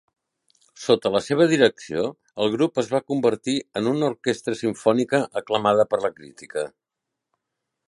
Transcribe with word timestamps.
Sota 0.83 1.09
la 1.15 1.19
seva 1.25 1.45
direcció 1.51 2.05
el 2.45 2.49
grup 2.55 2.81
es 2.83 2.89
va 2.95 3.03
convertir 3.13 3.55
en 3.81 3.91
una 3.93 4.09
orquestra 4.09 4.57
simfònica 4.65 5.23
aclamada 5.43 5.89
per 5.93 6.03
la 6.07 6.15
crítica. 6.19 6.65